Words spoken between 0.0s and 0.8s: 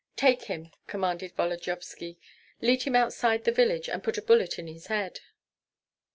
"Take him!"